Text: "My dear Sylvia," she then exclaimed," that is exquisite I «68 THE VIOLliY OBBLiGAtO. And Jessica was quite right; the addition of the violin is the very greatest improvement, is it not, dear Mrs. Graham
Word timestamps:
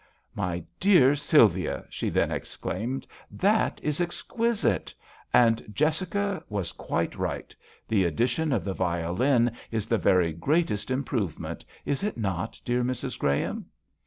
"My 0.43 0.63
dear 0.79 1.13
Sylvia," 1.15 1.85
she 1.87 2.09
then 2.09 2.31
exclaimed," 2.31 3.05
that 3.47 3.79
is 3.83 4.01
exquisite 4.01 4.95
I 5.31 5.45
«68 5.45 5.45
THE 5.45 5.45
VIOLliY 5.45 5.53
OBBLiGAtO. 5.53 5.67
And 5.67 5.75
Jessica 5.75 6.43
was 6.49 6.71
quite 6.71 7.15
right; 7.15 7.55
the 7.87 8.05
addition 8.05 8.51
of 8.51 8.63
the 8.63 8.73
violin 8.73 9.51
is 9.69 9.85
the 9.85 9.99
very 9.99 10.33
greatest 10.33 10.89
improvement, 10.89 11.63
is 11.85 12.01
it 12.03 12.17
not, 12.17 12.59
dear 12.65 12.83
Mrs. 12.83 13.19
Graham 13.19 13.67